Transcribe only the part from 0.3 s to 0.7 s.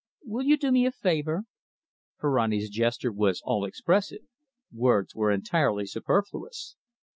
you